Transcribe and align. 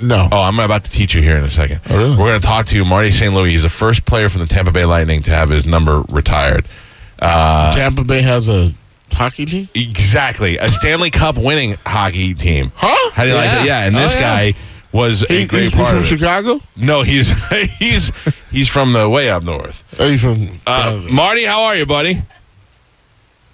No. 0.00 0.28
Oh, 0.32 0.42
I'm 0.42 0.58
about 0.58 0.84
to 0.84 0.90
teach 0.90 1.14
you 1.14 1.22
here 1.22 1.36
in 1.36 1.44
a 1.44 1.50
second. 1.50 1.80
Oh, 1.90 1.96
really? 1.96 2.10
We're 2.10 2.28
going 2.28 2.40
to 2.40 2.46
talk 2.46 2.66
to 2.66 2.76
you. 2.76 2.84
Marty 2.84 3.10
St. 3.10 3.32
Louis, 3.34 3.50
he's 3.52 3.62
the 3.64 3.68
first 3.68 4.04
player 4.06 4.28
from 4.28 4.40
the 4.40 4.46
Tampa 4.46 4.70
Bay 4.72 4.84
Lightning 4.84 5.22
to 5.22 5.30
have 5.30 5.50
his 5.50 5.64
number 5.66 6.02
retired. 6.08 6.66
Uh, 7.20 7.72
Tampa 7.74 8.04
Bay 8.04 8.22
has 8.22 8.48
a 8.48 8.72
hockey 9.12 9.44
team? 9.44 9.68
exactly. 9.74 10.58
A 10.58 10.70
Stanley 10.70 11.10
Cup 11.10 11.36
winning 11.38 11.76
hockey 11.86 12.34
team. 12.34 12.72
Huh? 12.74 13.10
How 13.12 13.22
do 13.24 13.28
you 13.30 13.34
like 13.34 13.44
Yeah. 13.46 13.54
that? 13.56 13.66
Yeah, 13.66 13.84
and 13.86 13.96
this 13.96 14.12
Oh, 14.14 14.18
yeah. 14.18 14.20
guy 14.52 14.54
was 14.92 15.22
a 15.22 15.32
He, 15.32 15.46
great 15.46 15.62
he's 15.64 15.72
part 15.74 15.88
from 15.90 15.98
of 15.98 16.04
it. 16.04 16.06
Chicago? 16.08 16.60
No, 16.76 17.02
he's 17.02 17.30
he's 17.78 18.10
he's 18.50 18.68
from 18.68 18.92
the 18.92 19.08
way 19.08 19.30
up 19.30 19.42
north. 19.42 19.84
Oh, 19.98 20.08
he's 20.08 20.20
from 20.20 20.60
Uh, 20.66 21.00
Marty, 21.10 21.44
how 21.44 21.62
are 21.62 21.76
you, 21.76 21.86
buddy? 21.86 22.22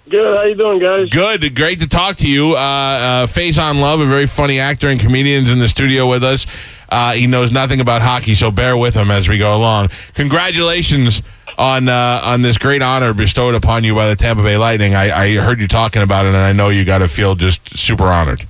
Good. 0.09 0.37
How 0.37 0.43
you 0.43 0.55
doing, 0.55 0.79
guys? 0.79 1.07
Good, 1.09 1.55
great 1.55 1.79
to 1.81 1.87
talk 1.87 2.17
to 2.17 2.29
you. 2.29 2.55
Uh, 2.55 2.59
uh, 2.59 3.27
Face 3.27 3.59
on 3.59 3.79
Love, 3.79 3.99
a 3.99 4.07
very 4.07 4.25
funny 4.25 4.59
actor 4.59 4.89
and 4.89 4.99
comedian, 4.99 5.43
is 5.43 5.51
in 5.51 5.59
the 5.59 5.67
studio 5.67 6.09
with 6.09 6.23
us. 6.23 6.47
Uh, 6.89 7.13
he 7.13 7.27
knows 7.27 7.51
nothing 7.51 7.79
about 7.79 8.01
hockey, 8.01 8.33
so 8.33 8.49
bear 8.49 8.75
with 8.75 8.95
him 8.95 9.11
as 9.11 9.29
we 9.29 9.37
go 9.37 9.55
along. 9.55 9.89
Congratulations 10.15 11.21
on 11.59 11.87
uh, 11.87 12.21
on 12.23 12.41
this 12.41 12.57
great 12.57 12.81
honor 12.81 13.13
bestowed 13.13 13.53
upon 13.53 13.83
you 13.83 13.93
by 13.93 14.09
the 14.09 14.15
Tampa 14.15 14.41
Bay 14.41 14.57
Lightning. 14.57 14.95
I, 14.95 15.11
I 15.11 15.35
heard 15.35 15.59
you 15.59 15.67
talking 15.67 16.01
about 16.01 16.25
it, 16.25 16.29
and 16.29 16.37
I 16.37 16.53
know 16.53 16.69
you 16.69 16.85
got 16.85 16.99
to 16.99 17.07
feel 17.07 17.35
just 17.35 17.77
super 17.77 18.05
honored. 18.05 18.47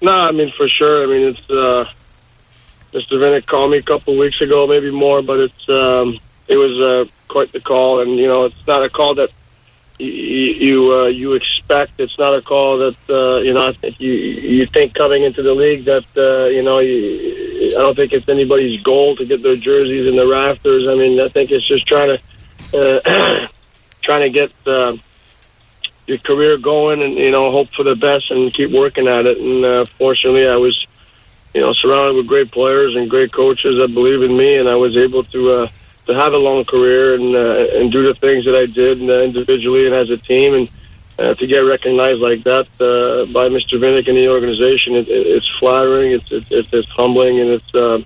No, 0.00 0.12
I 0.12 0.32
mean 0.32 0.50
for 0.52 0.66
sure. 0.66 1.02
I 1.02 1.06
mean 1.06 1.28
it's 1.28 1.50
uh, 1.50 1.90
Mr. 2.94 3.22
Vinik 3.22 3.44
called 3.44 3.72
me 3.72 3.78
a 3.78 3.82
couple 3.82 4.14
of 4.14 4.20
weeks 4.20 4.40
ago, 4.40 4.66
maybe 4.66 4.90
more, 4.90 5.20
but 5.20 5.40
it's 5.40 5.68
um, 5.68 6.18
it 6.46 6.56
was 6.56 6.80
uh, 6.80 7.04
quite 7.26 7.52
the 7.52 7.60
call, 7.60 8.00
and 8.00 8.18
you 8.18 8.26
know 8.26 8.44
it's 8.44 8.66
not 8.66 8.82
a 8.82 8.88
call 8.88 9.14
that 9.16 9.28
you 9.98 10.92
uh, 10.92 11.06
you 11.06 11.32
expect. 11.32 11.92
It's 11.98 12.18
not 12.18 12.36
a 12.36 12.42
call 12.42 12.78
that 12.78 12.96
uh, 13.10 13.40
you 13.40 13.52
know 13.52 13.72
you 13.98 14.12
you 14.12 14.66
think 14.66 14.94
coming 14.94 15.24
into 15.24 15.42
the 15.42 15.54
league 15.54 15.84
that 15.84 16.04
uh, 16.16 16.46
you 16.46 16.62
know 16.62 16.80
you, 16.80 17.74
I 17.76 17.80
don't 17.80 17.96
think 17.96 18.12
it's 18.12 18.28
anybody's 18.28 18.80
goal 18.82 19.16
to 19.16 19.24
get 19.24 19.42
their 19.42 19.56
jerseys 19.56 20.06
in 20.06 20.16
the 20.16 20.28
rafters. 20.28 20.86
I 20.88 20.94
mean 20.94 21.20
I 21.20 21.28
think 21.28 21.50
it's 21.50 21.66
just 21.66 21.86
trying 21.86 22.18
to 22.18 22.20
uh, 22.74 23.48
trying 24.02 24.22
to 24.22 24.30
get. 24.30 24.52
Uh, 24.66 24.96
your 26.06 26.16
career 26.18 26.56
going 26.56 27.04
and 27.04 27.18
you 27.18 27.30
know 27.30 27.50
hope 27.50 27.68
for 27.74 27.82
the 27.82 27.94
best 27.94 28.30
and 28.30 28.52
keep 28.54 28.70
working 28.70 29.06
at 29.08 29.26
it 29.26 29.36
and 29.36 29.62
uh, 29.62 29.84
fortunately 29.98 30.48
I 30.48 30.56
was 30.56 30.86
you 31.52 31.60
know 31.60 31.74
surrounded 31.74 32.16
with 32.16 32.26
great 32.26 32.50
players 32.50 32.94
and 32.94 33.10
great 33.10 33.30
coaches 33.30 33.78
that 33.78 33.92
believe 33.92 34.22
in 34.22 34.34
me 34.34 34.56
and 34.56 34.70
I 34.70 34.74
was 34.74 34.96
able 34.96 35.22
to 35.24 35.50
uh, 35.50 35.68
to 36.08 36.14
have 36.14 36.32
a 36.32 36.38
long 36.38 36.64
career 36.64 37.14
and 37.14 37.36
uh, 37.36 37.78
and 37.80 37.92
do 37.92 38.02
the 38.02 38.14
things 38.14 38.44
that 38.46 38.56
I 38.56 38.66
did 38.66 38.96
uh, 39.08 39.20
individually 39.22 39.86
and 39.86 39.94
as 39.94 40.10
a 40.10 40.16
team 40.16 40.54
and 40.54 40.68
uh, 41.18 41.34
to 41.34 41.46
get 41.46 41.60
recognized 41.66 42.18
like 42.20 42.42
that 42.44 42.66
uh, 42.80 43.24
by 43.32 43.48
Mr. 43.48 43.74
Vinik 43.82 44.06
and 44.08 44.16
the 44.16 44.28
organization 44.30 44.96
it, 44.96 45.08
it, 45.10 45.26
it's 45.36 45.48
flattering 45.60 46.12
it's, 46.12 46.30
it's 46.32 46.50
it's 46.50 46.72
it's 46.72 46.88
humbling 46.88 47.40
and 47.40 47.50
it's 47.50 47.74
uh, 47.74 47.98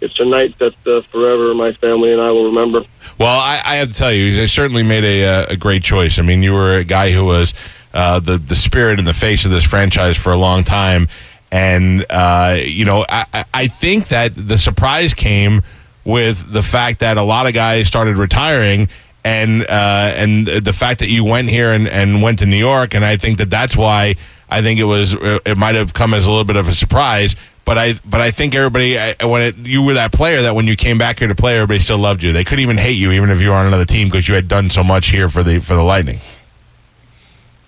it's 0.00 0.18
a 0.20 0.24
night 0.24 0.56
that 0.58 0.74
uh, 0.86 1.02
forever 1.12 1.52
my 1.54 1.72
family 1.72 2.10
and 2.12 2.22
I 2.22 2.30
will 2.32 2.46
remember. 2.46 2.80
Well, 3.18 3.38
I, 3.38 3.60
I 3.64 3.74
have 3.76 3.88
to 3.90 3.94
tell 3.94 4.10
you, 4.12 4.24
you 4.24 4.46
certainly 4.46 4.82
made 4.82 5.04
a, 5.04 5.24
uh, 5.26 5.46
a 5.50 5.56
great 5.58 5.82
choice. 5.82 6.18
I 6.18 6.22
mean, 6.22 6.42
you 6.42 6.54
were 6.54 6.72
a 6.78 6.84
guy 6.84 7.10
who 7.10 7.22
was 7.24 7.52
uh, 7.92 8.18
the 8.20 8.38
the 8.38 8.56
spirit 8.56 8.98
and 8.98 9.06
the 9.06 9.12
face 9.26 9.44
of 9.44 9.50
this 9.50 9.64
franchise 9.64 10.16
for 10.16 10.32
a 10.32 10.38
long 10.38 10.64
time, 10.64 11.08
and 11.52 12.06
uh, 12.08 12.56
you 12.64 12.84
know, 12.86 13.04
I- 13.10 13.44
I 13.52 13.66
think 13.66 14.08
that 14.08 14.32
the 14.36 14.56
surprise 14.56 15.12
came 15.12 15.62
with 16.04 16.52
the 16.52 16.62
fact 16.62 17.00
that 17.00 17.16
a 17.16 17.22
lot 17.22 17.46
of 17.46 17.54
guys 17.54 17.86
started 17.88 18.16
retiring. 18.16 18.88
And 19.22 19.62
uh, 19.62 20.12
and 20.16 20.46
the 20.46 20.72
fact 20.72 21.00
that 21.00 21.10
you 21.10 21.24
went 21.24 21.50
here 21.50 21.72
and, 21.72 21.86
and 21.86 22.22
went 22.22 22.38
to 22.38 22.46
New 22.46 22.56
York, 22.56 22.94
and 22.94 23.04
I 23.04 23.18
think 23.18 23.36
that 23.36 23.50
that's 23.50 23.76
why 23.76 24.14
I 24.48 24.62
think 24.62 24.80
it 24.80 24.84
was 24.84 25.14
it 25.20 25.58
might 25.58 25.74
have 25.74 25.92
come 25.92 26.14
as 26.14 26.24
a 26.24 26.30
little 26.30 26.46
bit 26.46 26.56
of 26.56 26.68
a 26.68 26.72
surprise. 26.72 27.36
But 27.66 27.76
I 27.76 27.94
but 28.06 28.22
I 28.22 28.30
think 28.30 28.54
everybody 28.54 28.98
I- 28.98 29.16
when 29.22 29.42
it, 29.42 29.56
you 29.58 29.82
were 29.82 29.92
that 29.92 30.10
player 30.12 30.40
that 30.40 30.54
when 30.54 30.66
you 30.66 30.74
came 30.74 30.96
back 30.96 31.18
here 31.18 31.28
to 31.28 31.34
play, 31.34 31.56
everybody 31.56 31.80
still 31.80 31.98
loved 31.98 32.22
you. 32.22 32.32
They 32.32 32.44
couldn't 32.44 32.62
even 32.62 32.78
hate 32.78 32.96
you, 32.96 33.12
even 33.12 33.28
if 33.28 33.42
you 33.42 33.50
were 33.50 33.56
on 33.56 33.66
another 33.66 33.84
team, 33.84 34.08
because 34.08 34.26
you 34.26 34.34
had 34.34 34.48
done 34.48 34.70
so 34.70 34.82
much 34.82 35.08
here 35.08 35.28
for 35.28 35.42
the 35.42 35.58
for 35.60 35.74
the 35.74 35.82
Lightning. 35.82 36.18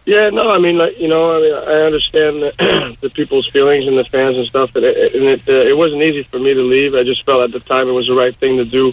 Yeah, 0.04 0.30
no, 0.30 0.48
I 0.48 0.58
mean, 0.58 0.76
like, 0.76 0.98
you 0.98 1.06
know, 1.08 1.36
I 1.36 1.38
mean, 1.40 1.54
I 1.54 1.86
understand 1.86 2.42
the, 2.42 2.96
the 3.00 3.10
people's 3.10 3.46
feelings 3.48 3.86
and 3.86 3.96
the 3.96 4.04
fans 4.04 4.36
and 4.36 4.46
stuff, 4.46 4.74
and 4.74 4.84
it, 4.84 5.14
and 5.14 5.24
it, 5.24 5.48
uh, 5.48 5.52
it 5.52 5.76
wasn't 5.78 6.02
easy 6.02 6.24
for 6.24 6.38
me 6.38 6.52
to 6.52 6.62
leave. 6.62 6.94
I 6.94 7.02
just 7.02 7.24
felt 7.24 7.42
at 7.42 7.52
the 7.52 7.60
time 7.60 7.88
it 7.88 7.92
was 7.92 8.08
the 8.08 8.14
right 8.14 8.36
thing 8.36 8.56
to 8.56 8.64
do, 8.64 8.92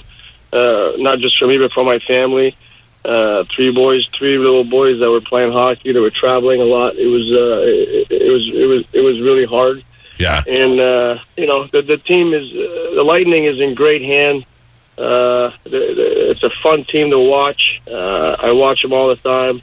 uh, 0.53 0.91
not 0.97 1.17
just 1.19 1.37
for 1.39 1.47
me, 1.47 1.57
but 1.57 1.71
for 1.71 1.83
my 1.83 1.97
family. 1.99 2.55
Uh, 3.03 3.43
three 3.55 3.71
boys, 3.71 4.05
three 4.13 4.37
little 4.37 4.63
boys 4.63 4.99
that 4.99 5.09
were 5.09 5.21
playing 5.21 5.51
hockey, 5.51 5.91
that 5.91 6.01
were 6.01 6.09
traveling 6.09 6.61
a 6.61 6.65
lot. 6.65 6.93
It 6.95 7.09
was, 7.09 7.31
uh, 7.33 7.63
it, 7.63 8.07
it 8.11 8.31
was, 8.31 8.47
it 8.47 8.67
was, 8.67 8.85
it 8.93 9.03
was 9.03 9.21
really 9.21 9.45
hard. 9.45 9.83
Yeah, 10.19 10.43
And 10.45 10.79
uh, 10.81 11.19
you 11.37 11.47
know, 11.47 11.65
the, 11.67 11.81
the 11.81 11.97
team 11.97 12.33
is 12.33 12.51
uh, 12.51 12.95
the 12.95 13.03
Lightning 13.03 13.45
is 13.45 13.61
in 13.61 13.73
great 13.73 14.01
hand. 14.01 14.45
Uh, 14.97 15.51
the, 15.63 15.69
the, 15.69 16.31
it's 16.31 16.43
a 16.43 16.49
fun 16.49 16.83
team 16.83 17.09
to 17.11 17.19
watch. 17.19 17.81
Uh, 17.89 18.35
I 18.37 18.51
watch 18.51 18.81
them 18.81 18.91
all 18.91 19.07
the 19.07 19.15
time. 19.15 19.61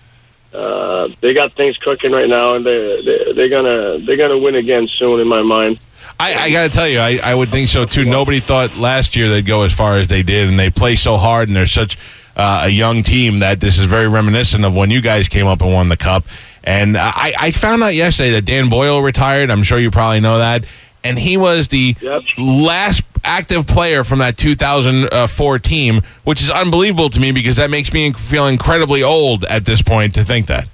Uh, 0.53 1.09
they 1.21 1.35
got 1.35 1.53
things 1.53 1.77
cooking 1.79 2.13
right 2.13 2.29
now, 2.29 2.55
and 2.55 2.65
they, 2.65 2.97
they 3.03 3.33
they're 3.35 3.49
gonna 3.49 3.99
they're 3.99 4.17
gonna 4.17 4.41
win 4.41 4.55
again 4.55 4.87
soon, 4.89 5.21
in 5.21 5.29
my 5.29 5.43
mind. 5.43 5.79
I, 6.19 6.35
I 6.35 6.51
got 6.51 6.63
to 6.63 6.69
tell 6.71 6.89
you, 6.89 6.99
I, 6.99 7.21
I 7.23 7.35
would 7.35 7.51
think 7.51 7.69
so 7.69 7.85
too. 7.85 8.05
Nobody 8.05 8.41
thought 8.41 8.77
last 8.77 9.17
year 9.17 9.29
they'd 9.29 9.45
go 9.45 9.63
as 9.63 9.73
far 9.73 9.99
as 9.99 10.07
they 10.07 10.23
did, 10.23 10.49
and 10.49 10.59
they 10.59 10.71
play 10.71 10.97
so 10.97 11.19
hard, 11.19 11.49
and 11.49 11.57
they're 11.57 11.67
such 11.67 11.99
uh, 12.37 12.63
a 12.65 12.69
young 12.69 13.03
team 13.03 13.41
that 13.41 13.61
this 13.61 13.79
is 13.79 13.85
very 13.85 14.09
reminiscent 14.09 14.65
of 14.65 14.75
when 14.75 14.91
you 14.91 15.03
guys 15.03 15.29
came 15.29 15.47
up 15.47 15.61
and 15.61 15.73
won 15.73 15.89
the 15.89 15.97
cup. 15.97 16.25
And 16.65 16.97
I, 16.97 17.35
I 17.39 17.51
found 17.53 17.83
out 17.83 17.95
yesterday 17.95 18.33
that 18.33 18.45
Dan 18.45 18.69
Boyle 18.69 19.01
retired. 19.01 19.51
I'm 19.51 19.63
sure 19.63 19.79
you 19.79 19.91
probably 19.91 20.21
know 20.21 20.39
that. 20.39 20.65
And 21.09 21.19
he 21.19 21.37
was 21.37 21.69
the 21.69 21.95
Yep. 22.01 22.23
last 22.39 23.03
active 23.25 23.67
player 23.67 24.05
from 24.05 24.19
that 24.21 24.37
2004 24.37 25.59
team, 25.59 26.03
which 26.25 26.41
is 26.43 26.51
unbelievable 26.51 27.11
to 27.11 27.21
me 27.21 27.33
because 27.33 27.57
that 27.57 27.71
makes 27.71 27.93
me 27.93 28.13
feel 28.13 28.47
incredibly 28.47 29.03
old 29.03 29.45
at 29.45 29.65
this 29.65 29.83
point 29.83 30.15
to 30.15 30.25
think 30.25 30.47
that. 30.47 30.69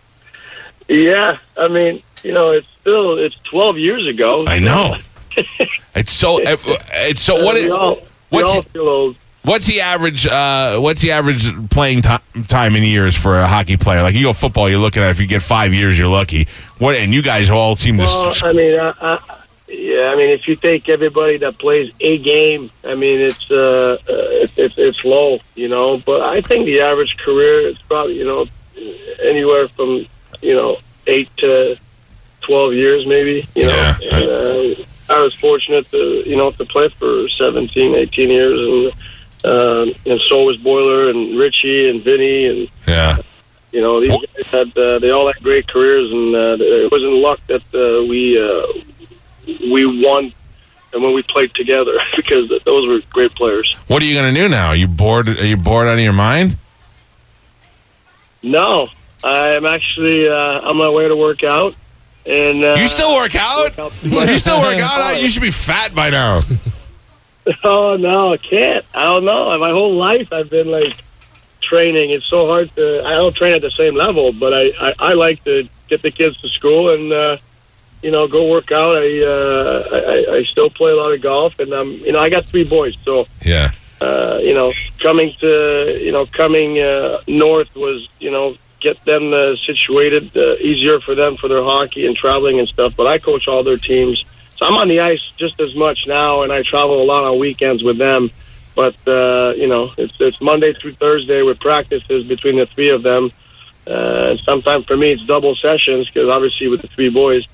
Yeah, 0.88 1.38
I 1.56 1.68
mean, 1.68 2.02
you 2.24 2.32
know, 2.32 2.48
it's 2.48 2.66
still 2.80 3.16
it's 3.16 3.36
12 3.44 3.78
years 3.78 4.06
ago. 4.06 4.44
I 4.46 4.58
know. 4.58 4.96
It's 5.94 6.12
so. 6.12 6.38
It's 6.42 7.22
so. 7.22 7.44
What? 7.44 7.56
It, 7.56 7.70
all, 7.70 7.96
we 7.96 8.02
what's 8.30 8.48
all 8.48 8.62
feel 8.62 8.88
old. 8.88 9.16
What's 9.42 9.66
the 9.66 9.80
average? 9.80 10.26
Uh, 10.26 10.78
what's 10.80 11.00
the 11.00 11.12
average 11.12 11.44
playing 11.70 12.02
ti 12.02 12.16
time 12.48 12.76
in 12.76 12.82
years 12.82 13.16
for 13.16 13.38
a 13.40 13.46
hockey 13.46 13.76
player? 13.78 14.02
Like 14.02 14.14
you 14.14 14.24
go 14.24 14.32
football, 14.34 14.68
you're 14.68 14.78
looking 14.78 15.02
at 15.02 15.10
if 15.10 15.20
you 15.20 15.26
get 15.26 15.42
five 15.42 15.72
years, 15.72 15.98
you're 15.98 16.08
lucky. 16.08 16.46
What? 16.78 16.96
And 16.96 17.14
you 17.14 17.22
guys 17.22 17.48
all 17.48 17.74
seem 17.74 17.96
Well, 17.96 18.34
to. 18.34 18.46
I 18.46 18.52
mean, 18.52 18.78
uh, 18.78 18.92
uh, 19.00 19.18
yeah, 19.66 20.10
I 20.12 20.14
mean, 20.16 20.30
if 20.30 20.46
you 20.46 20.56
take 20.56 20.90
everybody 20.90 21.38
that 21.38 21.56
plays 21.58 21.90
a 22.00 22.18
game, 22.18 22.70
I 22.84 22.94
mean, 22.94 23.18
it's 23.18 23.50
uh, 23.50 23.96
uh, 23.96 23.96
it's 24.08 24.58
it's 24.58 24.74
it's 24.76 25.04
low, 25.04 25.38
you 25.54 25.68
know. 25.68 25.98
But 26.04 26.20
I 26.22 26.42
think 26.42 26.66
the 26.66 26.82
average 26.82 27.16
career 27.16 27.68
is 27.68 27.78
probably 27.88 28.18
you 28.18 28.26
know 28.26 28.46
anywhere 29.22 29.68
from 29.68 30.04
you 30.42 30.54
know 30.54 30.76
eight 31.06 31.30
to 31.38 31.78
twelve 32.42 32.74
years, 32.74 33.06
maybe. 33.06 33.48
You 33.54 33.68
know, 33.68 33.96
Yeah. 34.02 34.16
and, 34.18 34.28
uh, 34.80 34.84
I 35.08 35.22
was 35.22 35.34
fortunate 35.34 35.90
to 35.92 36.28
you 36.28 36.36
know 36.36 36.50
to 36.52 36.64
play 36.66 36.88
for 36.90 37.26
17, 37.30 37.96
18 37.96 38.28
years, 38.28 38.54
and 38.54 38.92
um, 39.44 39.88
and 40.06 40.20
so 40.20 40.42
was 40.44 40.56
Boiler 40.58 41.08
and 41.10 41.36
Richie 41.36 41.88
and 41.90 42.02
Vinny 42.02 42.46
and 42.46 42.68
Yeah. 42.86 43.16
you 43.72 43.80
know, 43.80 44.00
these 44.00 44.10
guys 44.10 44.46
had 44.46 44.78
uh, 44.78 44.98
they 44.98 45.10
all 45.10 45.26
had 45.32 45.42
great 45.42 45.66
careers, 45.68 46.08
and 46.10 46.34
uh, 46.36 46.56
it 46.60 46.90
wasn't 46.92 47.14
luck 47.14 47.40
that 47.48 47.62
uh, 47.74 48.04
we 48.08 48.38
uh, 48.40 48.66
we 49.72 49.84
won 50.04 50.32
and 50.92 51.02
when 51.04 51.14
we 51.14 51.22
played 51.22 51.54
together 51.54 51.92
because 52.16 52.48
those 52.64 52.86
were 52.88 52.98
great 53.10 53.32
players. 53.34 53.74
What 53.86 54.02
are 54.02 54.06
you 54.06 54.14
gonna 54.14 54.34
do 54.34 54.48
now? 54.48 54.68
Are 54.68 54.76
you 54.76 54.88
bored? 54.88 55.28
Are 55.28 55.46
you 55.46 55.56
bored 55.56 55.86
out 55.88 55.94
of 55.94 56.00
your 56.04 56.12
mind? 56.12 56.56
No, 58.42 58.88
I'm 59.22 59.66
actually 59.66 60.28
uh, 60.28 60.68
on 60.68 60.76
my 60.78 60.88
way 60.90 61.06
to 61.08 61.16
work 61.16 61.44
out, 61.44 61.74
and 62.26 62.64
uh, 62.64 62.74
You 62.78 62.88
still 62.88 63.14
work 63.14 63.34
out? 63.36 63.76
You 64.02 64.38
still 64.38 64.60
work 64.60 64.78
out? 64.82 65.20
You 65.20 65.28
should 65.28 65.42
be 65.42 65.50
fat 65.50 65.94
by 65.94 66.10
now. 66.10 66.40
Oh 67.64 67.96
no, 67.96 68.32
I 68.32 68.36
can't. 68.36 68.84
I 68.94 69.04
don't 69.04 69.24
know. 69.24 69.56
My 69.58 69.70
whole 69.70 69.92
life 69.94 70.28
I've 70.32 70.50
been 70.50 70.68
like 70.70 70.94
training. 71.60 72.10
It's 72.10 72.26
so 72.26 72.46
hard 72.46 72.74
to. 72.76 73.02
I 73.04 73.12
don't 73.12 73.34
train 73.34 73.54
at 73.54 73.62
the 73.62 73.70
same 73.70 73.94
level, 73.94 74.32
but 74.32 74.52
I 74.54 74.64
I, 74.80 74.94
I 75.10 75.14
like 75.14 75.42
to 75.44 75.68
get 75.88 76.02
the 76.02 76.10
kids 76.10 76.36
to 76.42 76.48
school 76.48 76.90
and 76.90 77.12
uh, 77.12 77.36
you 78.02 78.10
know 78.10 78.26
go 78.28 78.50
work 78.50 78.70
out. 78.72 78.96
I, 78.96 79.24
uh, 79.24 79.88
I 79.92 80.34
I 80.38 80.42
still 80.44 80.70
play 80.70 80.92
a 80.92 80.96
lot 80.96 81.14
of 81.14 81.20
golf, 81.22 81.58
and 81.58 81.72
um, 81.72 81.88
you 81.88 82.12
know 82.12 82.18
I 82.20 82.28
got 82.30 82.44
three 82.46 82.64
boys, 82.64 82.96
so 83.04 83.26
Yeah. 83.42 83.70
uh, 84.00 84.38
you 84.42 84.54
know 84.54 84.72
coming 84.98 85.32
to 85.40 85.98
you 86.00 86.12
know 86.12 86.26
coming 86.26 86.78
uh, 86.78 87.18
north 87.26 87.74
was 87.74 88.08
you 88.20 88.30
know 88.30 88.56
get 88.80 89.02
them 89.04 89.32
uh, 89.32 89.56
situated 89.56 90.34
uh, 90.36 90.54
easier 90.60 91.00
for 91.00 91.14
them 91.14 91.36
for 91.36 91.48
their 91.48 91.62
hockey 91.62 92.06
and 92.06 92.16
traveling 92.16 92.58
and 92.60 92.68
stuff. 92.68 92.94
But 92.96 93.06
I 93.06 93.18
coach 93.18 93.46
all 93.48 93.62
their 93.62 93.76
teams, 93.76 94.24
so 94.60 94.66
I'm 94.66 94.74
on 94.74 94.88
the 94.88 95.00
ice 95.00 95.32
just 95.38 95.58
as 95.62 95.74
much 95.74 96.06
now, 96.06 96.42
and 96.42 96.52
I 96.52 96.62
travel 96.62 97.00
a 97.00 97.04
lot 97.04 97.24
on 97.24 97.40
weekends 97.40 97.82
with 97.82 97.96
them. 97.96 98.30
But 98.76 98.94
uh, 99.08 99.54
you 99.56 99.66
know, 99.66 99.90
it's 99.96 100.14
it's 100.20 100.38
Monday 100.42 100.74
through 100.74 100.92
Thursday 100.96 101.40
with 101.40 101.58
practices 101.60 102.24
between 102.24 102.56
the 102.56 102.66
three 102.66 102.90
of 102.90 103.02
them. 103.02 103.32
Uh, 103.86 104.36
sometimes 104.44 104.84
for 104.84 104.98
me, 104.98 105.12
it's 105.12 105.24
double 105.24 105.56
sessions 105.56 106.10
because 106.10 106.28
obviously 106.28 106.68
with 106.68 106.82
the 106.82 106.88
three 106.88 107.08
boys. 107.08 107.46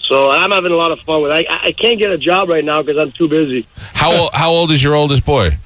So 0.00 0.30
I'm 0.30 0.50
having 0.50 0.72
a 0.72 0.76
lot 0.76 0.92
of 0.92 1.00
fun 1.00 1.22
with. 1.22 1.32
It. 1.32 1.46
I 1.48 1.68
I 1.68 1.72
can't 1.72 1.98
get 1.98 2.10
a 2.10 2.18
job 2.18 2.50
right 2.50 2.64
now 2.64 2.82
because 2.82 3.00
I'm 3.00 3.12
too 3.12 3.26
busy. 3.26 3.66
How 3.94 4.12
ol- 4.12 4.30
how 4.34 4.50
old 4.50 4.70
is 4.70 4.84
your 4.84 4.94
oldest 4.94 5.24
boy? 5.24 5.56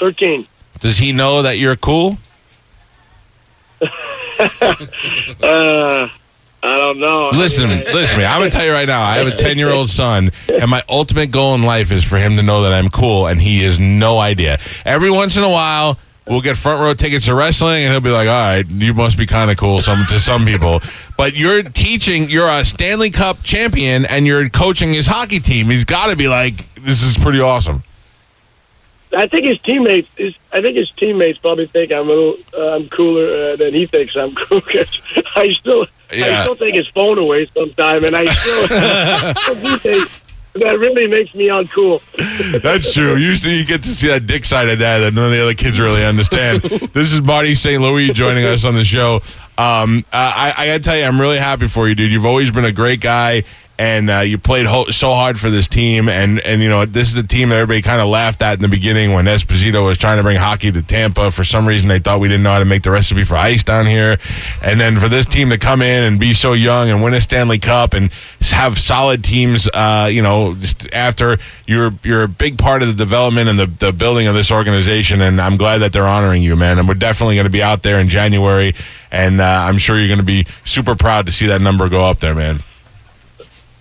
Thirteen. 0.00 0.46
Does 0.80 0.96
he 0.96 1.12
know 1.12 1.42
that 1.42 1.58
you're 1.58 1.76
cool? 1.76 2.16
Uh, 5.42 6.08
I 6.62 6.78
don't 6.78 6.98
know. 6.98 7.28
Listen 7.32 7.66
I 7.66 7.76
mean, 7.76 7.84
Listen 7.84 8.14
to 8.14 8.18
me. 8.18 8.24
I'm 8.24 8.40
gonna 8.40 8.50
tell 8.50 8.64
you 8.64 8.72
right 8.72 8.88
now. 8.88 9.02
I 9.02 9.16
have 9.16 9.26
a 9.26 9.36
10 9.36 9.58
year 9.58 9.70
old 9.70 9.88
son, 9.90 10.30
and 10.48 10.70
my 10.70 10.82
ultimate 10.88 11.30
goal 11.30 11.54
in 11.54 11.62
life 11.62 11.92
is 11.92 12.04
for 12.04 12.16
him 12.18 12.36
to 12.36 12.42
know 12.42 12.62
that 12.62 12.72
I'm 12.72 12.88
cool, 12.88 13.26
and 13.26 13.40
he 13.40 13.62
has 13.62 13.78
no 13.78 14.18
idea. 14.18 14.58
Every 14.84 15.10
once 15.10 15.36
in 15.36 15.44
a 15.44 15.48
while, 15.50 15.98
we'll 16.26 16.40
get 16.40 16.56
front 16.56 16.80
row 16.80 16.92
tickets 16.94 17.26
to 17.26 17.34
wrestling, 17.34 17.84
and 17.84 17.92
he'll 17.92 18.00
be 18.00 18.10
like, 18.10 18.26
"All 18.28 18.42
right, 18.42 18.66
you 18.68 18.94
must 18.94 19.16
be 19.16 19.26
kind 19.26 19.50
of 19.50 19.56
cool." 19.58 19.78
Some 19.78 20.06
to 20.06 20.18
some 20.18 20.44
people, 20.44 20.82
but 21.16 21.36
you're 21.36 21.62
teaching. 21.62 22.28
You're 22.28 22.48
a 22.48 22.64
Stanley 22.64 23.10
Cup 23.10 23.42
champion, 23.44 24.04
and 24.06 24.26
you're 24.26 24.48
coaching 24.48 24.92
his 24.92 25.06
hockey 25.06 25.38
team. 25.38 25.70
He's 25.70 25.84
got 25.84 26.10
to 26.10 26.16
be 26.16 26.26
like, 26.26 26.54
"This 26.74 27.02
is 27.02 27.16
pretty 27.16 27.40
awesome." 27.40 27.84
I 29.14 29.26
think 29.26 29.46
his 29.46 29.58
teammates. 29.60 30.08
His, 30.16 30.34
I 30.52 30.60
think 30.60 30.76
his 30.76 30.90
teammates 30.90 31.38
probably 31.38 31.66
think 31.66 31.92
I'm 31.92 32.08
a 32.08 32.12
little. 32.12 32.36
Uh, 32.52 32.76
I'm 32.76 32.88
cooler 32.88 33.24
uh, 33.24 33.56
than 33.56 33.74
he 33.74 33.86
thinks 33.86 34.16
I'm 34.16 34.34
cool. 34.34 34.60
I 35.36 35.52
still. 35.52 35.86
Yeah. 36.12 36.40
I 36.40 36.42
still 36.42 36.56
take 36.56 36.74
his 36.74 36.86
phone 36.88 37.18
away 37.18 37.48
sometime, 37.54 38.04
and 38.04 38.16
I 38.16 38.24
still. 38.24 38.66
that 40.60 40.78
really 40.78 41.06
makes 41.06 41.34
me 41.34 41.48
uncool. 41.48 42.00
That's 42.62 42.92
true. 42.92 43.16
Usually 43.16 43.56
you 43.56 43.64
get 43.64 43.82
to 43.82 43.88
see 43.88 44.08
that 44.08 44.26
dick 44.26 44.44
side 44.44 44.68
of 44.68 44.78
that 44.78 44.98
that 44.98 45.14
none 45.14 45.26
of 45.26 45.32
the 45.32 45.42
other 45.42 45.54
kids 45.54 45.78
really 45.78 46.04
understand. 46.04 46.62
this 46.62 47.12
is 47.12 47.20
Marty 47.20 47.54
St. 47.54 47.80
Louis 47.82 48.10
joining 48.10 48.44
us 48.44 48.64
on 48.64 48.74
the 48.74 48.84
show. 48.84 49.16
Um, 49.58 50.04
I, 50.12 50.54
I 50.56 50.66
got 50.66 50.72
to 50.74 50.80
tell 50.80 50.96
you, 50.96 51.04
I'm 51.04 51.20
really 51.20 51.38
happy 51.38 51.68
for 51.68 51.88
you, 51.88 51.94
dude. 51.94 52.12
You've 52.12 52.26
always 52.26 52.50
been 52.50 52.64
a 52.64 52.72
great 52.72 53.00
guy. 53.00 53.44
And 53.78 54.08
uh, 54.08 54.20
you 54.20 54.38
played 54.38 54.64
ho- 54.64 54.90
so 54.90 55.12
hard 55.12 55.38
for 55.38 55.50
this 55.50 55.68
team, 55.68 56.08
and 56.08 56.40
and 56.40 56.62
you 56.62 56.68
know 56.70 56.86
this 56.86 57.10
is 57.10 57.16
a 57.18 57.22
team 57.22 57.50
that 57.50 57.56
everybody 57.56 57.82
kind 57.82 58.00
of 58.00 58.08
laughed 58.08 58.40
at 58.40 58.54
in 58.54 58.62
the 58.62 58.68
beginning 58.68 59.12
when 59.12 59.26
Esposito 59.26 59.84
was 59.84 59.98
trying 59.98 60.16
to 60.16 60.22
bring 60.22 60.38
hockey 60.38 60.72
to 60.72 60.80
Tampa. 60.80 61.30
For 61.30 61.44
some 61.44 61.68
reason, 61.68 61.88
they 61.88 61.98
thought 61.98 62.18
we 62.18 62.28
didn't 62.28 62.42
know 62.42 62.52
how 62.52 62.58
to 62.58 62.64
make 62.64 62.84
the 62.84 62.90
recipe 62.90 63.24
for 63.24 63.36
ice 63.36 63.62
down 63.62 63.86
here, 63.86 64.16
and 64.62 64.80
then 64.80 64.96
for 64.96 65.08
this 65.08 65.26
team 65.26 65.50
to 65.50 65.58
come 65.58 65.82
in 65.82 66.04
and 66.04 66.18
be 66.18 66.32
so 66.32 66.54
young 66.54 66.88
and 66.88 67.02
win 67.02 67.12
a 67.12 67.20
Stanley 67.20 67.58
Cup 67.58 67.92
and 67.92 68.10
have 68.50 68.78
solid 68.78 69.22
teams, 69.22 69.68
uh, 69.74 70.08
you 70.10 70.22
know, 70.22 70.56
after 70.94 71.36
you're 71.66 71.90
you're 72.02 72.22
a 72.22 72.28
big 72.28 72.56
part 72.56 72.80
of 72.80 72.88
the 72.88 72.94
development 72.94 73.48
and 73.50 73.58
the, 73.58 73.66
the 73.66 73.92
building 73.92 74.26
of 74.26 74.34
this 74.34 74.50
organization, 74.50 75.20
and 75.20 75.38
I'm 75.38 75.56
glad 75.56 75.78
that 75.78 75.92
they're 75.92 76.06
honoring 76.06 76.42
you, 76.42 76.56
man. 76.56 76.78
And 76.78 76.88
we're 76.88 76.94
definitely 76.94 77.34
going 77.34 77.44
to 77.44 77.50
be 77.50 77.62
out 77.62 77.82
there 77.82 78.00
in 78.00 78.08
January, 78.08 78.74
and 79.10 79.40
uh, 79.40 79.44
I'm 79.44 79.76
sure 79.76 79.98
you're 79.98 80.08
going 80.08 80.18
to 80.18 80.24
be 80.24 80.46
super 80.64 80.94
proud 80.94 81.26
to 81.26 81.32
see 81.32 81.46
that 81.46 81.60
number 81.60 81.88
go 81.90 82.04
up 82.04 82.20
there, 82.20 82.34
man. 82.34 82.60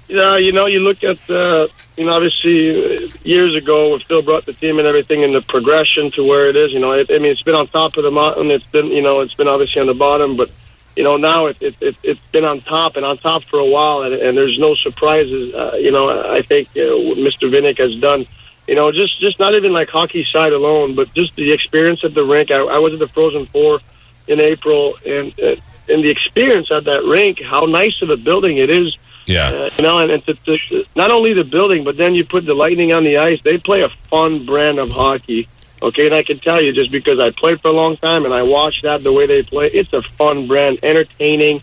Yeah, 0.07 0.37
you 0.37 0.51
know, 0.51 0.67
you 0.67 0.81
look 0.81 1.03
at, 1.03 1.17
uh, 1.29 1.67
you 1.97 2.05
know, 2.05 2.13
obviously 2.13 3.07
uh, 3.07 3.09
years 3.23 3.55
ago 3.55 3.89
when 3.89 3.99
Phil 4.01 4.21
brought 4.21 4.45
the 4.45 4.53
team 4.53 4.77
and 4.77 4.87
everything 4.87 5.23
and 5.23 5.33
the 5.33 5.41
progression 5.41 6.11
to 6.11 6.23
where 6.23 6.47
it 6.47 6.55
is, 6.55 6.71
you 6.71 6.79
know, 6.79 6.91
it, 6.91 7.09
I 7.09 7.17
mean, 7.17 7.31
it's 7.31 7.41
been 7.41 7.55
on 7.55 7.67
top 7.67 7.97
of 7.97 8.03
the 8.03 8.11
mountain. 8.11 8.51
It's 8.51 8.65
been, 8.65 8.91
you 8.91 9.01
know, 9.01 9.21
it's 9.21 9.33
been 9.33 9.49
obviously 9.49 9.81
on 9.81 9.87
the 9.87 9.95
bottom, 9.95 10.37
but, 10.37 10.51
you 10.95 11.03
know, 11.03 11.15
now 11.15 11.47
it, 11.47 11.57
it, 11.59 11.75
it, 11.81 11.95
it's 12.03 12.19
been 12.31 12.45
on 12.45 12.61
top 12.61 12.97
and 12.97 13.05
on 13.05 13.17
top 13.17 13.43
for 13.45 13.59
a 13.59 13.65
while 13.65 14.03
and, 14.03 14.13
and 14.13 14.37
there's 14.37 14.59
no 14.59 14.75
surprises. 14.75 15.53
Uh, 15.55 15.75
you 15.79 15.91
know, 15.91 16.31
I 16.31 16.43
think 16.43 16.67
uh, 16.77 16.93
what 16.97 17.17
Mr. 17.17 17.49
Vinik 17.49 17.79
has 17.79 17.95
done, 17.95 18.27
you 18.67 18.75
know, 18.75 18.91
just, 18.91 19.19
just 19.19 19.39
not 19.39 19.55
even 19.55 19.71
like 19.71 19.89
hockey 19.89 20.23
side 20.23 20.53
alone, 20.53 20.93
but 20.93 21.11
just 21.15 21.35
the 21.35 21.51
experience 21.51 22.03
at 22.03 22.13
the 22.13 22.25
rink. 22.25 22.51
I, 22.51 22.57
I 22.57 22.77
was 22.77 22.93
at 22.93 22.99
the 22.99 23.07
Frozen 23.07 23.47
Four 23.47 23.79
in 24.27 24.39
April 24.39 24.93
and, 25.03 25.33
uh, 25.39 25.55
and 25.89 26.03
the 26.03 26.11
experience 26.11 26.71
at 26.71 26.83
that 26.85 27.03
rink, 27.05 27.41
how 27.41 27.61
nice 27.61 27.99
of 28.03 28.09
a 28.09 28.17
building 28.17 28.57
it 28.57 28.69
is. 28.69 28.95
Yeah. 29.25 29.49
Uh, 29.49 29.69
you 29.77 29.83
know, 29.83 29.99
and, 29.99 30.11
and 30.11 30.25
to, 30.25 30.33
to, 30.33 30.85
not 30.95 31.11
only 31.11 31.33
the 31.33 31.45
building, 31.45 31.83
but 31.83 31.97
then 31.97 32.15
you 32.15 32.25
put 32.25 32.45
the 32.45 32.53
Lightning 32.53 32.93
on 32.93 33.03
the 33.03 33.17
ice. 33.17 33.41
They 33.43 33.57
play 33.57 33.81
a 33.81 33.89
fun 34.09 34.45
brand 34.45 34.77
of 34.77 34.89
hockey. 34.91 35.47
Okay, 35.81 36.05
and 36.05 36.15
I 36.15 36.23
can 36.23 36.39
tell 36.39 36.61
you 36.63 36.71
just 36.71 36.91
because 36.91 37.19
I 37.19 37.31
played 37.31 37.61
for 37.61 37.69
a 37.69 37.73
long 37.73 37.97
time 37.97 38.25
and 38.25 38.33
I 38.33 38.43
watched 38.43 38.83
that 38.83 39.03
the 39.03 39.11
way 39.11 39.27
they 39.27 39.43
play, 39.43 39.67
it's 39.67 39.91
a 39.93 40.01
fun 40.01 40.47
brand, 40.47 40.79
entertaining. 40.83 41.61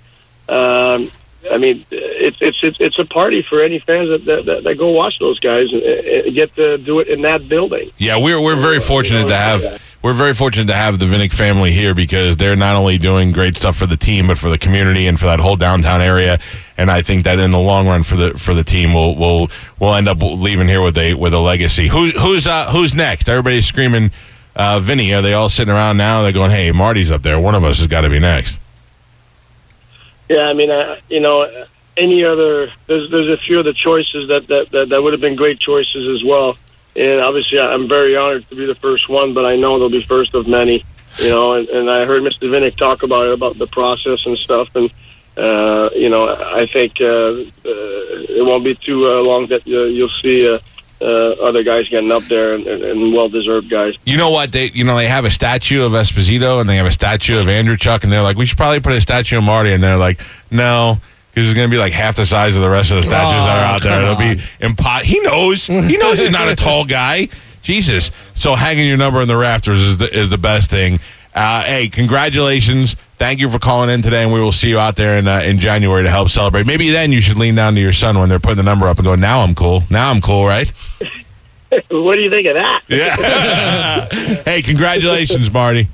Um, 0.49 1.11
I 1.51 1.59
mean, 1.59 1.85
it's 1.91 2.37
it's 2.41 2.63
it's 2.63 2.79
it's 2.79 2.99
a 3.01 3.05
party 3.05 3.43
for 3.43 3.61
any 3.61 3.81
fans 3.81 4.07
that 4.09 4.25
that, 4.27 4.45
that, 4.45 4.65
that 4.65 4.79
go 4.79 4.91
watch 4.91 5.19
those 5.19 5.41
guys 5.41 5.73
and, 5.73 5.83
and 5.83 6.35
get 6.35 6.55
to 6.57 6.79
do 6.79 7.01
it 7.01 7.09
in 7.09 7.23
that 7.23 7.49
building. 7.49 7.91
Yeah, 7.99 8.19
we're 8.19 8.41
we're 8.41 8.57
very 8.57 8.81
fortunate 8.81 9.27
to 9.27 9.37
have 9.37 9.83
we're 10.03 10.13
very 10.13 10.35
fortunate 10.35 10.67
to 10.67 10.75
have 10.75 10.99
the 10.99 11.07
Vinik 11.07 11.33
family 11.33 11.71
here 11.71 11.95
because 11.95 12.37
they're 12.37 12.57
not 12.57 12.75
only 12.75 12.99
doing 12.99 13.31
great 13.31 13.57
stuff 13.57 13.77
for 13.77 13.87
the 13.87 13.97
team 13.97 14.27
but 14.27 14.37
for 14.37 14.49
the 14.49 14.59
community 14.59 15.07
and 15.07 15.19
for 15.19 15.27
that 15.27 15.39
whole 15.39 15.57
downtown 15.57 16.01
area. 16.01 16.39
And 16.77 16.91
I 16.91 17.03
think 17.03 17.25
that 17.25 17.39
in 17.39 17.53
the 17.53 17.59
long 17.59 17.87
run 17.87 18.03
for 18.03 18.17
the 18.17 18.37
for 18.37 18.55
the 18.55 18.65
team, 18.65 18.93
we'll 18.93 19.15
we'll 19.15 19.51
we'll 19.79 19.95
end 19.95 20.09
up 20.09 20.19
leaving 20.21 20.67
here 20.67 20.83
with 20.83 20.99
a 20.99 21.15
with 21.15 21.33
a 21.33 21.39
legacy. 21.39 21.89
Who 21.89 22.11
who's 22.11 22.47
uh, 22.47 22.71
who's 22.73 22.93
next? 22.93 23.29
Everybody's 23.29 23.67
screaming, 23.67 24.11
uh, 24.57 24.81
Vinny. 24.81 25.15
Are 25.15 25.23
they 25.23 25.35
all 25.35 25.49
sitting 25.49 25.73
around 25.73 25.99
now? 25.99 26.23
They're 26.23 26.33
going, 26.33 26.51
"Hey, 26.51 26.73
Marty's 26.73 27.13
up 27.13 27.23
there. 27.23 27.39
One 27.39 27.55
of 27.55 27.63
us 27.63 27.79
has 27.79 27.87
got 27.87 28.01
to 28.01 28.11
be 28.11 28.19
next." 28.19 28.59
Yeah, 30.29 30.47
I 30.47 30.55
mean, 30.55 30.71
uh, 30.71 30.97
you 31.09 31.21
know, 31.21 31.67
any 31.97 32.25
other 32.25 32.73
there's 32.87 33.09
there's 33.11 33.29
a 33.29 33.37
few 33.37 33.61
other 33.61 33.73
choices 33.73 34.29
that 34.29 34.49
that 34.49 34.71
that, 34.73 34.89
that 34.89 35.03
would 35.03 35.13
have 35.13 35.21
been 35.21 35.37
great 35.37 35.61
choices 35.61 36.09
as 36.09 36.25
well. 36.25 36.57
And 36.95 37.21
obviously, 37.21 37.59
I'm 37.59 37.89
very 37.89 38.17
honored 38.17 38.49
to 38.49 38.55
be 38.55 38.67
the 38.67 38.75
first 38.75 39.09
one, 39.09 39.33
but 39.33 39.47
I 39.47 39.55
know 39.55 39.79
they'll 39.79 39.89
be 39.89 40.05
first 40.05 40.35
of 40.35 40.47
many. 40.47 40.85
You 41.19 41.29
know, 41.29 41.55
and, 41.55 41.69
and 41.69 41.91
I 41.91 42.07
heard 42.07 42.23
Mr. 42.23 42.49
Vinik 42.49 42.77
talk 42.77 43.03
about 43.03 43.27
it 43.27 43.35
about 43.35 43.59
the 43.59 43.67
process 43.67 44.25
and 44.25 44.37
stuff, 44.37 44.75
and 44.75 44.91
uh, 45.37 45.89
you 45.95 46.09
know, 46.09 46.27
I 46.27 46.67
think 46.67 47.01
uh, 47.01 47.07
uh, 47.07 47.43
it 47.65 48.45
won't 48.45 48.65
be 48.65 48.75
too 48.75 49.07
uh, 49.07 49.23
long 49.23 49.47
that 49.47 49.67
uh, 49.67 49.85
you'll 49.85 50.09
see 50.09 50.49
uh, 50.49 50.59
uh, 51.01 51.35
other 51.43 51.63
guys 51.63 51.89
getting 51.89 52.13
up 52.13 52.23
there 52.25 52.55
and, 52.55 52.67
and, 52.67 52.83
and 52.83 53.13
well-deserved 53.13 53.69
guys. 53.69 53.97
You 54.05 54.19
know 54.19 54.31
what? 54.31 54.53
They 54.53 54.71
you 54.71 54.85
know 54.85 54.97
they 54.97 55.09
have 55.09 55.25
a 55.25 55.31
statue 55.31 55.85
of 55.85 55.93
Esposito 55.93 56.61
and 56.61 56.69
they 56.69 56.77
have 56.77 56.87
a 56.87 56.93
statue 56.93 57.39
of 57.39 57.47
Andreychuk, 57.47 58.05
and 58.05 58.13
they're 58.13 58.23
like, 58.23 58.37
we 58.37 58.47
should 58.47 58.59
probably 58.59 58.81
put 58.81 58.93
a 58.93 59.01
statue 59.01 59.39
of 59.39 59.45
Marty, 59.45 59.73
and 59.73 59.83
they're 59.83 59.97
like, 59.97 60.21
no. 60.51 60.99
Because 61.33 61.49
it's 61.49 61.55
going 61.55 61.69
to 61.69 61.75
be 61.75 61.79
like 61.79 61.93
half 61.95 62.17
the 62.17 62.27
size 62.27 62.55
of 62.57 62.63
the 62.63 62.69
rest 62.69 62.91
of 62.91 62.97
the 62.99 63.03
statues 63.05 63.31
that 63.31 63.59
are 63.59 63.73
Oh, 63.73 63.75
out 63.77 63.83
there. 63.83 64.03
It'll 64.03 64.17
come 64.17 64.37
be 64.37 64.43
impo- 64.61 65.03
He 65.03 65.19
knows. 65.21 65.67
He 65.67 65.97
knows 65.97 66.19
he's 66.19 66.31
not 66.31 66.49
a 66.49 66.55
tall 66.57 66.85
guy. 66.85 67.29
Jesus. 67.63 68.11
So 68.35 68.55
hanging 68.55 68.87
your 68.87 68.99
number 68.99 69.23
in 69.23 69.29
the 69.29 69.37
rafters 69.37 69.81
is 69.81 69.97
the, 69.97 70.15
is 70.15 70.29
the 70.31 70.37
best 70.39 70.69
thing. 70.71 71.01
Uh, 71.35 71.63
hey, 71.63 71.89
congratulations. 71.89 72.97
Thank 73.17 73.41
you 73.41 73.49
for 73.49 73.59
calling 73.59 73.89
in 73.89 74.03
today, 74.03 74.23
and 74.25 74.33
we 74.33 74.41
will 74.41 74.53
see 74.53 74.69
you 74.69 74.79
out 74.79 74.97
there 74.97 75.17
in, 75.17 75.27
uh, 75.27 75.39
in 75.39 75.59
January 75.59 76.03
to 76.03 76.11
help 76.11 76.29
celebrate. 76.29 76.67
Maybe 76.67 76.91
then 76.91 77.13
you 77.13 77.23
should 77.23 77.39
lean 77.39 77.55
down 77.55 77.75
to 77.77 77.81
your 77.81 77.93
son 77.95 78.19
when 78.19 78.29
they're 78.29 78.39
putting 78.41 78.57
the 78.59 78.63
number 78.65 78.87
up 78.87 78.99
and 78.99 79.07
go, 79.07 79.15
now 79.15 79.41
I'm 79.41 79.55
cool. 79.55 79.85
Now 79.89 80.11
I'm 80.11 80.21
cool, 80.21 80.45
right? 80.45 80.69
what 81.91 82.17
do 82.17 82.21
you 82.21 82.29
think 82.29 82.47
of 82.49 82.57
that? 82.57 82.83
Yeah. 82.89 84.43
hey, 84.45 84.61
congratulations, 84.61 85.51
Marty. 85.51 85.89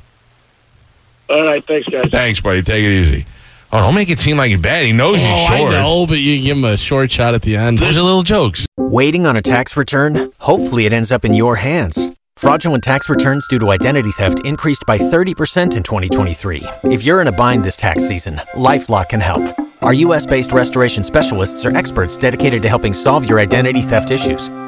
All 1.30 1.44
right, 1.44 1.64
thanks, 1.66 1.86
guys. 1.88 2.10
Thanks, 2.10 2.40
buddy. 2.40 2.62
Take 2.62 2.82
it 2.84 2.90
easy. 2.90 3.26
Oh, 3.70 3.80
don't 3.80 3.94
make 3.94 4.08
it 4.08 4.18
seem 4.18 4.36
like 4.38 4.50
he's 4.50 4.60
bad. 4.60 4.86
He 4.86 4.92
knows 4.92 5.16
Oh, 5.16 5.18
he's 5.18 5.48
I 5.50 5.58
short. 5.58 5.72
know, 5.72 6.06
but 6.06 6.18
you 6.18 6.36
can 6.36 6.44
give 6.44 6.56
him 6.56 6.64
a 6.64 6.76
short 6.76 7.10
shot 7.10 7.34
at 7.34 7.42
the 7.42 7.56
end. 7.56 7.78
There's 7.78 7.98
a 7.98 8.02
little 8.02 8.22
jokes. 8.22 8.66
Waiting 8.78 9.26
on 9.26 9.36
a 9.36 9.42
tax 9.42 9.76
return? 9.76 10.32
Hopefully, 10.38 10.86
it 10.86 10.92
ends 10.94 11.12
up 11.12 11.24
in 11.24 11.34
your 11.34 11.56
hands. 11.56 12.10
Fraudulent 12.36 12.82
tax 12.84 13.08
returns 13.10 13.46
due 13.48 13.58
to 13.58 13.70
identity 13.70 14.10
theft 14.12 14.40
increased 14.46 14.84
by 14.86 14.96
30% 14.96 15.76
in 15.76 15.82
2023. 15.82 16.62
If 16.84 17.02
you're 17.04 17.20
in 17.20 17.26
a 17.26 17.32
bind 17.32 17.64
this 17.64 17.76
tax 17.76 18.06
season, 18.06 18.36
LifeLock 18.54 19.08
can 19.10 19.20
help. 19.20 19.42
Our 19.82 19.92
US 19.92 20.24
based 20.24 20.52
restoration 20.52 21.02
specialists 21.02 21.66
are 21.66 21.76
experts 21.76 22.16
dedicated 22.16 22.62
to 22.62 22.68
helping 22.68 22.94
solve 22.94 23.28
your 23.28 23.38
identity 23.40 23.82
theft 23.82 24.10
issues. 24.10 24.48